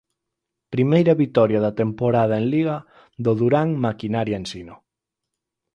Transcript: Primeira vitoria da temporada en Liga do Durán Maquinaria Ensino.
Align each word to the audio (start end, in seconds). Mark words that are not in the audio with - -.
Primeira 0.73 1.13
vitoria 1.23 1.59
da 1.65 1.75
temporada 1.81 2.35
en 2.41 2.45
Liga 2.53 2.77
do 3.23 3.31
Durán 3.39 3.69
Maquinaria 3.85 4.37
Ensino. 4.41 4.75